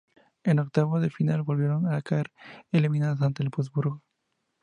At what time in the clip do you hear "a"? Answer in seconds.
1.85-2.01